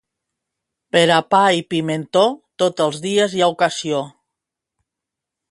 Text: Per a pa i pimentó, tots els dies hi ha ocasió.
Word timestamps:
Per 0.95 1.03
a 1.17 1.17
pa 1.33 1.41
i 1.57 1.61
pimentó, 1.73 2.23
tots 2.65 2.87
els 2.87 2.99
dies 3.05 3.37
hi 3.39 3.45
ha 3.49 3.53
ocasió. 3.57 4.03